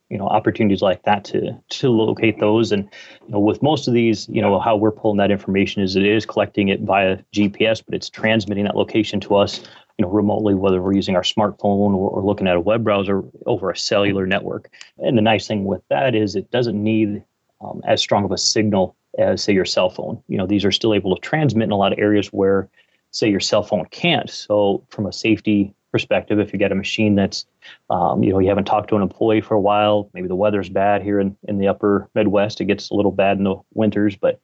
you 0.10 0.18
know 0.18 0.28
opportunities 0.28 0.82
like 0.82 1.04
that 1.04 1.26
to 1.26 1.52
to 1.70 1.90
locate 1.90 2.40
those. 2.40 2.72
And 2.72 2.88
you 3.26 3.32
know 3.32 3.40
with 3.40 3.62
most 3.62 3.88
of 3.88 3.94
these 3.94 4.28
you 4.30 4.42
know 4.42 4.60
how 4.60 4.76
we're 4.76 4.92
pulling 4.92 5.18
that 5.18 5.32
information 5.32 5.82
is 5.82 5.96
it 5.96 6.06
is 6.06 6.26
collecting 6.26 6.70
it 6.70 6.82
via 6.82 7.18
GPS 7.34 7.84
but 7.84 7.96
it's 7.96 8.10
transmitting 8.10 8.66
that 8.66 8.76
location 8.76 9.20
to 9.22 9.36
us 9.36 9.62
you 9.98 10.06
know 10.06 10.12
remotely 10.12 10.54
whether 10.54 10.82
we're 10.82 10.94
using 10.94 11.16
our 11.16 11.24
smartphone 11.24 11.94
or, 11.96 12.10
or 12.10 12.24
looking 12.24 12.48
at 12.48 12.56
a 12.56 12.60
web 12.60 12.84
browser 12.84 13.24
over 13.46 13.70
a 13.70 13.78
cellular 13.78 14.26
network. 14.26 14.70
And 15.00 15.18
the 15.18 15.22
nice 15.22 15.48
thing 15.48 15.66
with 15.66 15.82
that 15.90 16.16
is 16.16 16.36
it 16.36 16.52
doesn't 16.52 16.82
need 16.82 17.24
um, 17.62 17.82
as 17.86 18.02
strong 18.02 18.26
of 18.26 18.32
a 18.32 18.38
signal 18.38 18.96
as 19.18 19.42
say 19.42 19.54
your 19.54 19.66
cell 19.66 19.90
phone. 19.90 20.22
You 20.28 20.38
know 20.38 20.46
these 20.46 20.66
are 20.66 20.72
still 20.72 20.94
able 20.94 21.16
to 21.16 21.22
transmit 21.22 21.66
in 21.66 21.72
a 21.72 21.78
lot 21.78 21.94
of 21.94 22.00
areas 22.00 22.28
where 22.28 22.70
say 23.12 23.30
your 23.30 23.40
cell 23.40 23.64
phone 23.64 23.86
can't. 23.86 24.30
So 24.30 24.86
from 24.90 25.08
a 25.08 25.14
safety 25.14 25.74
perspective, 25.96 26.40
if 26.40 26.52
you 26.52 26.60
get 26.60 26.74
a 26.74 26.76
machine 26.76 27.16
that's, 27.16 27.46
um, 27.90 28.22
you 28.22 28.34
know, 28.34 28.40
you 28.40 28.50
haven't 28.50 28.66
talked 28.66 28.90
to 28.90 28.98
an 28.98 29.02
employee 29.02 29.40
for 29.40 29.54
a 29.54 29.62
while, 29.62 30.10
maybe 30.14 30.28
the 30.28 30.36
weather's 30.36 30.68
bad 30.68 31.02
here 31.02 31.22
in, 31.22 31.38
in 31.48 31.58
the 31.58 31.70
upper 31.70 32.10
Midwest, 32.16 32.60
it 32.60 32.66
gets 32.66 32.90
a 32.90 32.94
little 32.94 33.14
bad 33.14 33.38
in 33.38 33.46
the 33.46 33.56
winters, 33.74 34.18
but 34.18 34.42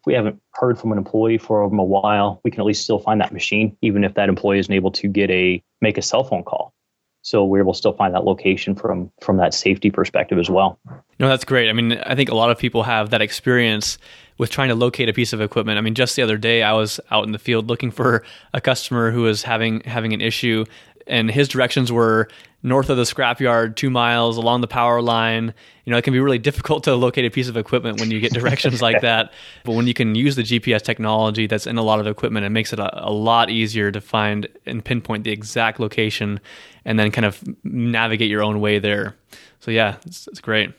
if 0.00 0.06
we 0.06 0.14
haven't 0.14 0.40
heard 0.54 0.78
from 0.78 0.92
an 0.92 0.98
employee 0.98 1.36
for 1.36 1.60
a 1.60 1.68
while, 1.68 2.40
we 2.42 2.50
can 2.50 2.60
at 2.60 2.64
least 2.64 2.84
still 2.84 2.98
find 2.98 3.20
that 3.20 3.34
machine, 3.34 3.76
even 3.82 4.02
if 4.02 4.14
that 4.14 4.30
employee 4.30 4.60
isn't 4.60 4.72
able 4.72 4.92
to 4.92 5.08
get 5.08 5.30
a 5.30 5.62
make 5.82 5.98
a 5.98 6.02
cell 6.02 6.24
phone 6.24 6.42
call. 6.42 6.72
So 7.20 7.42
we're 7.42 7.60
able 7.60 7.72
to 7.72 7.78
still 7.78 7.94
find 7.94 8.14
that 8.14 8.24
location 8.24 8.74
from 8.74 9.10
from 9.22 9.38
that 9.38 9.54
safety 9.54 9.90
perspective 9.90 10.38
as 10.38 10.50
well. 10.50 10.78
No, 11.18 11.28
that's 11.28 11.44
great. 11.44 11.70
I 11.70 11.72
mean, 11.72 11.92
I 11.92 12.14
think 12.14 12.30
a 12.30 12.34
lot 12.34 12.50
of 12.50 12.58
people 12.58 12.82
have 12.82 13.10
that 13.10 13.22
experience 13.22 13.96
with 14.36 14.50
trying 14.50 14.68
to 14.68 14.74
locate 14.74 15.08
a 15.08 15.12
piece 15.12 15.32
of 15.32 15.40
equipment. 15.40 15.78
I 15.78 15.80
mean, 15.80 15.94
just 15.94 16.16
the 16.16 16.22
other 16.22 16.36
day 16.36 16.62
I 16.62 16.72
was 16.74 17.00
out 17.10 17.24
in 17.24 17.32
the 17.32 17.38
field 17.38 17.68
looking 17.68 17.90
for 17.90 18.24
a 18.52 18.60
customer 18.60 19.10
who 19.10 19.22
was 19.22 19.42
having 19.42 19.80
having 19.86 20.12
an 20.12 20.20
issue 20.20 20.66
and 21.06 21.30
his 21.30 21.48
directions 21.48 21.92
were 21.92 22.28
north 22.62 22.88
of 22.88 22.96
the 22.96 23.02
scrapyard, 23.02 23.76
2 23.76 23.90
miles 23.90 24.36
along 24.36 24.62
the 24.62 24.66
power 24.66 25.02
line. 25.02 25.52
You 25.84 25.90
know, 25.90 25.98
it 25.98 26.02
can 26.02 26.12
be 26.12 26.20
really 26.20 26.38
difficult 26.50 26.84
to 26.84 26.94
locate 26.94 27.24
a 27.24 27.30
piece 27.30 27.48
of 27.48 27.56
equipment 27.56 28.00
when 28.00 28.10
you 28.10 28.20
get 28.20 28.32
directions 28.32 28.80
like 28.80 29.00
that. 29.02 29.32
But 29.64 29.72
when 29.72 29.86
you 29.86 29.94
can 29.94 30.14
use 30.14 30.36
the 30.36 30.42
GPS 30.42 30.82
technology 30.82 31.46
that's 31.46 31.66
in 31.66 31.76
a 31.76 31.82
lot 31.82 32.00
of 32.00 32.06
equipment, 32.06 32.46
it 32.46 32.50
makes 32.50 32.72
it 32.72 32.78
a, 32.78 33.08
a 33.08 33.12
lot 33.12 33.50
easier 33.50 33.90
to 33.90 34.00
find 34.00 34.48
and 34.66 34.84
pinpoint 34.84 35.24
the 35.24 35.30
exact 35.30 35.78
location 35.78 36.40
and 36.84 36.98
then 36.98 37.10
kind 37.10 37.24
of 37.24 37.42
navigate 37.64 38.30
your 38.30 38.42
own 38.42 38.60
way 38.60 38.78
there. 38.78 39.16
So 39.60 39.70
yeah, 39.70 39.96
it's, 40.06 40.26
it's 40.28 40.40
great. 40.40 40.72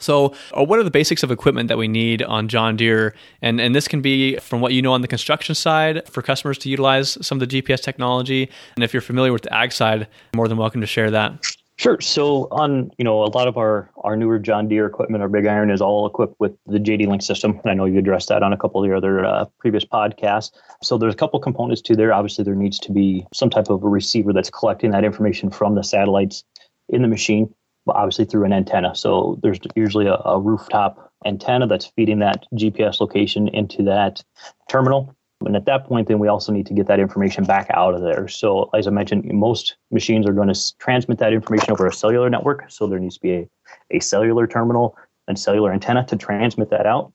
So, 0.00 0.34
uh, 0.56 0.64
what 0.64 0.78
are 0.78 0.82
the 0.82 0.90
basics 0.90 1.22
of 1.22 1.30
equipment 1.30 1.68
that 1.68 1.78
we 1.78 1.88
need 1.88 2.22
on 2.22 2.48
John 2.48 2.76
Deere? 2.76 3.14
And 3.42 3.60
and 3.60 3.74
this 3.74 3.88
can 3.88 4.00
be 4.00 4.36
from 4.36 4.60
what 4.60 4.72
you 4.72 4.82
know 4.82 4.92
on 4.92 5.02
the 5.02 5.08
construction 5.08 5.54
side 5.54 6.08
for 6.08 6.22
customers 6.22 6.58
to 6.58 6.68
utilize 6.68 7.18
some 7.26 7.40
of 7.40 7.48
the 7.48 7.62
GPS 7.62 7.82
technology. 7.82 8.50
And 8.76 8.84
if 8.84 8.92
you're 8.92 9.00
familiar 9.00 9.32
with 9.32 9.42
the 9.42 9.54
ag 9.54 9.72
side, 9.72 10.08
more 10.34 10.48
than 10.48 10.58
welcome 10.58 10.80
to 10.80 10.86
share 10.86 11.10
that. 11.10 11.44
Sure. 11.78 12.00
So 12.00 12.48
on 12.52 12.90
you 12.96 13.04
know 13.04 13.22
a 13.22 13.28
lot 13.28 13.48
of 13.48 13.58
our 13.58 13.90
our 14.02 14.16
newer 14.16 14.38
John 14.38 14.66
Deere 14.66 14.86
equipment, 14.86 15.22
our 15.22 15.28
big 15.28 15.46
iron 15.46 15.70
is 15.70 15.82
all 15.82 16.06
equipped 16.06 16.36
with 16.38 16.56
the 16.66 16.78
JD 16.78 17.06
Link 17.06 17.20
system, 17.20 17.60
and 17.62 17.70
I 17.70 17.74
know 17.74 17.84
you 17.84 17.98
addressed 17.98 18.28
that 18.28 18.42
on 18.42 18.54
a 18.54 18.56
couple 18.56 18.82
of 18.82 18.86
your 18.86 18.96
other 18.96 19.24
uh, 19.24 19.44
previous 19.58 19.84
podcasts. 19.84 20.52
So 20.82 20.96
there's 20.96 21.12
a 21.12 21.16
couple 21.16 21.38
components 21.38 21.82
to 21.82 21.94
there. 21.94 22.14
Obviously, 22.14 22.44
there 22.44 22.54
needs 22.54 22.78
to 22.78 22.92
be 22.92 23.26
some 23.34 23.50
type 23.50 23.68
of 23.68 23.82
a 23.82 23.88
receiver 23.88 24.32
that's 24.32 24.48
collecting 24.48 24.90
that 24.92 25.04
information 25.04 25.50
from 25.50 25.74
the 25.74 25.82
satellites 25.82 26.44
in 26.88 27.02
the 27.02 27.08
machine 27.08 27.52
obviously 27.88 28.24
through 28.24 28.44
an 28.44 28.52
antenna. 28.52 28.94
So 28.94 29.38
there's 29.42 29.58
usually 29.74 30.06
a, 30.06 30.14
a, 30.24 30.40
rooftop 30.40 31.12
antenna 31.24 31.66
that's 31.66 31.86
feeding 31.86 32.18
that 32.20 32.44
GPS 32.54 33.00
location 33.00 33.48
into 33.48 33.82
that 33.84 34.22
terminal. 34.68 35.14
And 35.44 35.54
at 35.54 35.66
that 35.66 35.84
point, 35.84 36.08
then 36.08 36.18
we 36.18 36.28
also 36.28 36.52
need 36.52 36.66
to 36.66 36.74
get 36.74 36.86
that 36.86 36.98
information 36.98 37.44
back 37.44 37.68
out 37.70 37.94
of 37.94 38.02
there. 38.02 38.26
So 38.26 38.70
as 38.74 38.86
I 38.86 38.90
mentioned, 38.90 39.30
most 39.32 39.76
machines 39.90 40.26
are 40.26 40.32
going 40.32 40.52
to 40.52 40.78
transmit 40.78 41.18
that 41.18 41.32
information 41.32 41.72
over 41.72 41.86
a 41.86 41.92
cellular 41.92 42.30
network. 42.30 42.64
So 42.68 42.86
there 42.86 42.98
needs 42.98 43.16
to 43.16 43.20
be 43.20 43.32
a, 43.32 43.48
a 43.90 44.00
cellular 44.00 44.46
terminal 44.46 44.96
and 45.28 45.38
cellular 45.38 45.72
antenna 45.72 46.06
to 46.06 46.16
transmit 46.16 46.70
that 46.70 46.86
out. 46.86 47.12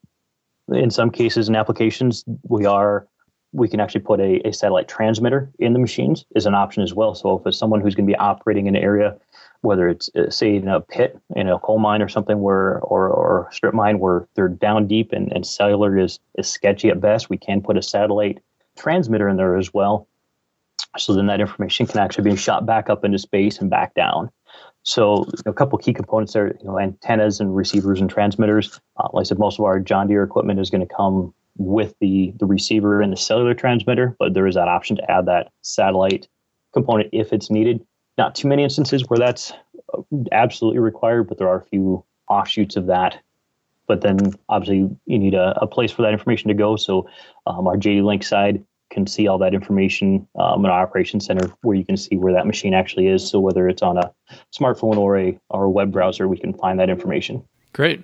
In 0.72 0.92
some 0.92 1.10
cases 1.10 1.48
and 1.48 1.58
applications, 1.58 2.24
we 2.44 2.66
are 2.66 3.08
we 3.54 3.68
can 3.68 3.80
actually 3.80 4.02
put 4.02 4.20
a, 4.20 4.40
a 4.48 4.54
satellite 4.54 4.88
transmitter 4.88 5.52
in 5.60 5.74
the 5.74 5.80
machines 5.80 6.26
is 6.36 6.46
an 6.46 6.56
option 6.56 6.84
as 6.84 6.94
well. 6.94 7.14
So 7.14 7.38
if 7.38 7.46
it's 7.46 7.58
someone 7.58 7.82
who's 7.82 7.96
going 7.96 8.06
to 8.06 8.12
be 8.12 8.18
operating 8.18 8.68
in 8.68 8.76
an 8.76 8.84
area 8.84 9.18
whether 9.62 9.88
it's 9.88 10.10
uh, 10.16 10.30
say 10.30 10.56
in 10.56 10.68
a 10.68 10.82
pit 10.82 11.20
in 11.36 11.48
a 11.48 11.60
coal 11.60 11.80
mine 11.80 12.02
or 12.02 12.10
something 12.10 12.42
where 12.42 12.80
or 12.80 13.10
or 13.10 13.50
strip 13.52 13.74
mine 13.74 14.00
where 14.00 14.28
they're 14.36 14.48
down 14.48 14.88
deep 14.88 15.12
and, 15.12 15.32
and 15.32 15.46
cellular 15.46 15.98
is 15.98 16.20
is 16.38 16.48
sketchy 16.48 16.90
at 16.90 17.00
best 17.00 17.30
we 17.30 17.38
can 17.38 17.62
put 17.62 17.78
a 17.78 17.82
satellite 17.82 18.40
transmitter 18.78 19.28
in 19.28 19.38
there 19.38 19.58
as 19.58 19.74
well. 19.74 20.08
So 20.98 21.14
then 21.14 21.28
that 21.28 21.40
information 21.40 21.86
can 21.88 22.00
actually 22.00 22.30
be 22.30 22.36
shot 22.36 22.66
back 22.66 22.90
up 22.90 23.06
into 23.06 23.18
space 23.18 23.60
and 23.60 23.70
back 23.70 23.94
down. 23.94 24.30
So 24.84 25.26
a 25.46 25.54
couple 25.54 25.78
key 25.78 25.94
components 25.94 26.34
there 26.34 26.48
you 26.48 26.66
know 26.66 26.80
antennas 26.80 27.40
and 27.40 27.56
receivers 27.56 28.02
and 28.02 28.10
transmitters. 28.10 28.80
Uh, 28.98 29.10
like 29.14 29.24
i 29.24 29.26
said 29.26 29.40
most 29.40 29.60
of 29.60 29.66
our 29.66 29.80
john 29.80 30.08
deere 30.08 30.24
equipment 30.24 30.60
is 30.60 30.70
going 30.70 30.86
to 30.86 30.94
come 30.94 31.34
with 31.58 31.94
the 32.00 32.34
the 32.40 32.46
receiver 32.46 33.02
and 33.02 33.12
the 33.12 33.18
cellular 33.18 33.54
transmitter 33.54 34.16
but 34.20 34.34
there 34.34 34.48
is 34.48 34.56
that 34.56 34.68
option 34.68 34.96
to 34.96 35.12
add 35.12 35.26
that 35.26 35.52
satellite 35.62 36.28
component 36.74 37.10
if 37.12 37.34
it's 37.34 37.52
needed 37.52 37.86
not 38.18 38.36
too 38.36 38.48
many 38.48 38.64
instances 38.64 39.04
where 39.08 39.20
that's 39.20 39.54
absolutely 40.32 40.80
required, 40.80 41.28
but 41.28 41.38
there 41.38 41.48
are 41.48 41.58
a 41.58 41.66
few 41.66 42.04
offshoots 42.30 42.76
of 42.76 42.88
that. 42.88 43.22
But 43.88 44.02
then 44.02 44.34
obviously 44.48 44.96
you 45.06 45.20
need 45.20 45.34
a, 45.34 45.58
a 45.62 45.68
place 45.68 45.92
for 45.92 46.02
that 46.04 46.14
information 46.14 46.48
to 46.48 46.54
go. 46.54 46.76
So 46.76 47.10
um, 47.46 47.68
our 47.68 47.76
JD 47.76 48.04
Link 48.04 48.24
side 48.24 48.64
can 48.90 49.08
see 49.08 49.28
all 49.28 49.38
that 49.40 49.54
information 49.54 50.28
um, 50.38 50.66
in 50.66 50.72
our 50.72 50.84
operations 50.84 51.26
center 51.26 51.52
where 51.62 51.76
you 51.76 51.86
can 51.86 51.98
see 51.98 52.18
where 52.18 52.34
that 52.34 52.46
machine 52.46 52.74
actually 52.74 53.08
is. 53.08 53.28
So 53.28 53.40
whether 53.40 53.68
it's 53.68 53.82
on 53.82 53.98
a 53.98 54.14
smartphone 54.58 54.98
or 54.98 55.18
a 55.18 55.40
or 55.50 55.64
a 55.64 55.70
web 55.70 55.92
browser, 55.92 56.28
we 56.28 56.38
can 56.38 56.54
find 56.54 56.80
that 56.80 56.90
information. 56.90 57.44
Great. 57.74 58.04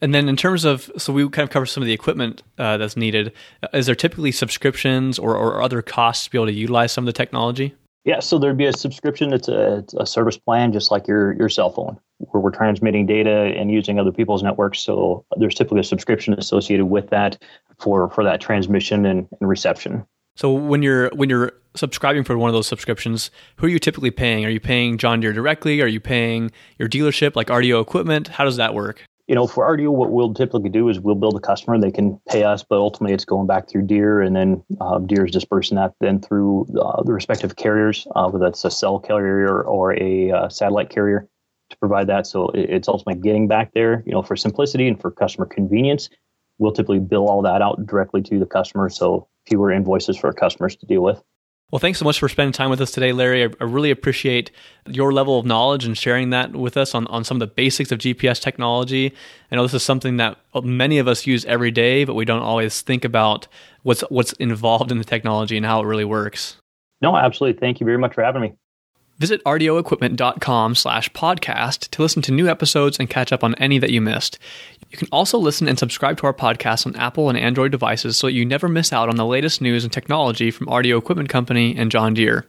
And 0.00 0.14
then 0.14 0.28
in 0.28 0.36
terms 0.36 0.64
of, 0.64 0.90
so 0.96 1.12
we 1.12 1.28
kind 1.28 1.44
of 1.44 1.50
cover 1.50 1.66
some 1.66 1.82
of 1.82 1.86
the 1.86 1.92
equipment 1.92 2.42
uh, 2.56 2.76
that's 2.76 2.96
needed. 2.96 3.32
Is 3.72 3.86
there 3.86 3.96
typically 3.96 4.30
subscriptions 4.30 5.18
or, 5.18 5.36
or 5.36 5.60
other 5.60 5.82
costs 5.82 6.24
to 6.24 6.30
be 6.30 6.38
able 6.38 6.46
to 6.46 6.52
utilize 6.52 6.92
some 6.92 7.02
of 7.02 7.06
the 7.06 7.12
technology? 7.12 7.74
Yeah, 8.08 8.20
so 8.20 8.38
there'd 8.38 8.56
be 8.56 8.64
a 8.64 8.72
subscription. 8.72 9.34
It's 9.34 9.48
a, 9.48 9.80
it's 9.80 9.92
a 9.92 10.06
service 10.06 10.38
plan, 10.38 10.72
just 10.72 10.90
like 10.90 11.06
your 11.06 11.34
your 11.34 11.50
cell 11.50 11.68
phone, 11.68 12.00
where 12.16 12.40
we're 12.40 12.50
transmitting 12.50 13.04
data 13.04 13.52
and 13.54 13.70
using 13.70 13.98
other 14.00 14.12
people's 14.12 14.42
networks. 14.42 14.80
So 14.80 15.26
there's 15.36 15.54
typically 15.54 15.80
a 15.80 15.84
subscription 15.84 16.32
associated 16.32 16.86
with 16.86 17.10
that 17.10 17.36
for 17.78 18.08
for 18.08 18.24
that 18.24 18.40
transmission 18.40 19.04
and, 19.04 19.28
and 19.38 19.46
reception. 19.50 20.06
So 20.36 20.50
when 20.50 20.82
you're 20.82 21.10
when 21.10 21.28
you're 21.28 21.52
subscribing 21.74 22.24
for 22.24 22.38
one 22.38 22.48
of 22.48 22.54
those 22.54 22.66
subscriptions, 22.66 23.30
who 23.56 23.66
are 23.66 23.68
you 23.68 23.78
typically 23.78 24.10
paying? 24.10 24.46
Are 24.46 24.50
you 24.50 24.58
paying 24.58 24.96
John 24.96 25.20
Deere 25.20 25.34
directly? 25.34 25.82
Are 25.82 25.86
you 25.86 26.00
paying 26.00 26.50
your 26.78 26.88
dealership 26.88 27.36
like 27.36 27.48
RDO 27.48 27.82
Equipment? 27.82 28.28
How 28.28 28.44
does 28.46 28.56
that 28.56 28.72
work? 28.72 29.04
You 29.28 29.34
know, 29.34 29.46
for 29.46 29.66
our 29.66 29.76
deal, 29.76 29.94
what 29.94 30.10
we'll 30.10 30.32
typically 30.32 30.70
do 30.70 30.88
is 30.88 31.00
we'll 31.00 31.14
build 31.14 31.36
a 31.36 31.40
customer. 31.40 31.78
They 31.78 31.90
can 31.90 32.18
pay 32.30 32.44
us, 32.44 32.64
but 32.66 32.76
ultimately 32.76 33.12
it's 33.12 33.26
going 33.26 33.46
back 33.46 33.68
through 33.68 33.82
Deere, 33.82 34.22
and 34.22 34.34
then 34.34 34.64
uh, 34.80 34.98
Deere 35.00 35.26
is 35.26 35.32
dispersing 35.32 35.76
that 35.76 35.92
then 36.00 36.18
through 36.18 36.66
uh, 36.80 37.02
the 37.02 37.12
respective 37.12 37.56
carriers, 37.56 38.06
uh, 38.16 38.30
whether 38.30 38.42
that's 38.42 38.64
a 38.64 38.70
cell 38.70 38.98
carrier 38.98 39.62
or 39.62 39.94
a 40.02 40.30
uh, 40.30 40.48
satellite 40.48 40.88
carrier, 40.88 41.28
to 41.68 41.76
provide 41.76 42.06
that. 42.06 42.26
So 42.26 42.50
it's 42.54 42.88
ultimately 42.88 43.20
getting 43.20 43.48
back 43.48 43.74
there. 43.74 44.02
You 44.06 44.12
know, 44.12 44.22
for 44.22 44.34
simplicity 44.34 44.88
and 44.88 44.98
for 44.98 45.10
customer 45.10 45.44
convenience, 45.44 46.08
we'll 46.56 46.72
typically 46.72 46.98
bill 46.98 47.28
all 47.28 47.42
that 47.42 47.60
out 47.60 47.86
directly 47.86 48.22
to 48.22 48.38
the 48.38 48.46
customer, 48.46 48.88
so 48.88 49.28
fewer 49.46 49.70
invoices 49.70 50.16
for 50.16 50.32
customers 50.32 50.74
to 50.76 50.86
deal 50.86 51.02
with. 51.02 51.22
Well, 51.70 51.78
thanks 51.80 51.98
so 51.98 52.06
much 52.06 52.18
for 52.18 52.30
spending 52.30 52.52
time 52.52 52.70
with 52.70 52.80
us 52.80 52.92
today, 52.92 53.12
Larry. 53.12 53.44
I, 53.44 53.64
really 53.64 53.90
appreciate 53.90 54.50
your 54.86 55.12
level 55.12 55.38
of 55.38 55.44
knowledge 55.44 55.84
and 55.84 55.98
sharing 55.98 56.30
that 56.30 56.52
with 56.52 56.78
us 56.78 56.94
on, 56.94 57.06
on 57.08 57.24
some 57.24 57.36
of 57.36 57.40
the 57.40 57.54
basics 57.54 57.92
of 57.92 57.98
GPS 57.98 58.40
technology. 58.40 59.12
I 59.52 59.56
know 59.56 59.64
this 59.64 59.74
is 59.74 59.82
something 59.82 60.16
that 60.16 60.38
many 60.62 60.96
of 60.98 61.06
us 61.06 61.26
use 61.26 61.44
every 61.44 61.70
day, 61.70 62.04
but 62.04 62.14
we 62.14 62.24
don't 62.24 62.40
always 62.40 62.80
think 62.80 63.04
about 63.04 63.48
what's 63.82 64.00
what's 64.08 64.32
involved 64.34 64.90
in 64.90 64.96
the 64.96 65.04
technology 65.04 65.58
and 65.58 65.66
how 65.66 65.82
it 65.82 65.86
really 65.86 66.06
works. 66.06 66.56
No, 67.02 67.14
absolutely. 67.14 67.60
Thank 67.60 67.80
you 67.80 67.84
very 67.84 67.98
much 67.98 68.14
for 68.14 68.24
having 68.24 68.40
me. 68.40 68.54
Visit 69.18 69.42
rdoequipment.com 69.44 70.76
slash 70.76 71.10
podcast 71.10 71.90
to 71.90 72.02
listen 72.02 72.22
to 72.22 72.32
new 72.32 72.48
episodes 72.48 72.98
and 72.98 73.10
catch 73.10 73.32
up 73.32 73.42
on 73.42 73.56
any 73.56 73.78
that 73.78 73.90
you 73.90 74.00
missed. 74.00 74.38
You 74.90 74.96
can 74.96 75.08
also 75.10 75.38
listen 75.38 75.66
and 75.68 75.78
subscribe 75.78 76.18
to 76.18 76.26
our 76.26 76.32
podcast 76.32 76.86
on 76.86 76.94
Apple 76.96 77.28
and 77.28 77.36
Android 77.36 77.72
devices 77.72 78.16
so 78.16 78.28
that 78.28 78.32
you 78.32 78.44
never 78.44 78.68
miss 78.68 78.92
out 78.92 79.08
on 79.08 79.16
the 79.16 79.26
latest 79.26 79.60
news 79.60 79.84
and 79.84 79.92
technology 79.92 80.50
from 80.50 80.68
RDO 80.68 80.96
Equipment 80.98 81.28
Company 81.28 81.76
and 81.76 81.90
John 81.90 82.14
Deere. 82.14 82.46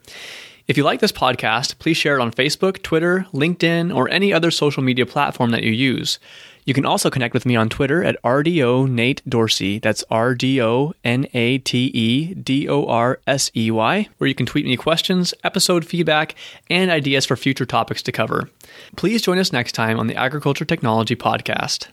If 0.70 0.78
you 0.78 0.84
like 0.84 1.00
this 1.00 1.12
podcast, 1.12 1.80
please 1.80 1.98
share 1.98 2.20
it 2.20 2.22
on 2.22 2.32
Facebook, 2.32 2.84
Twitter, 2.84 3.26
LinkedIn, 3.34 3.92
or 3.92 4.08
any 4.08 4.32
other 4.32 4.52
social 4.52 4.84
media 4.84 5.04
platform 5.04 5.50
that 5.50 5.64
you 5.64 5.72
use. 5.72 6.20
You 6.64 6.76
can 6.76 6.86
also 6.86 7.10
connect 7.10 7.34
with 7.34 7.44
me 7.44 7.56
on 7.56 7.70
Twitter 7.70 8.04
at 8.04 8.22
RDO 8.22 8.88
Nate 8.88 9.28
Dorsey. 9.28 9.80
That's 9.80 10.04
R 10.12 10.36
D 10.36 10.62
O 10.62 10.94
N 11.04 11.26
A 11.34 11.58
T 11.58 11.86
E 11.88 12.36
D 12.36 12.70
O 12.70 12.86
R 12.86 13.20
S 13.26 13.50
E 13.58 13.72
Y, 13.72 14.10
where 14.20 14.28
you 14.28 14.36
can 14.36 14.46
tweet 14.46 14.68
me 14.68 14.78
questions, 14.78 15.34
episode 15.44 15.86
feedback, 15.86 16.36
and 16.70 16.92
ideas 16.92 17.26
for 17.26 17.36
future 17.36 17.66
topics 17.66 18.04
to 18.04 18.12
cover. 18.12 18.48
Please 18.96 19.24
join 19.24 19.40
us 19.40 19.52
next 19.52 19.72
time 19.72 20.00
on 20.00 20.06
the 20.06 20.16
Agriculture 20.16 20.66
Technology 20.66 21.16
Podcast. 21.16 21.88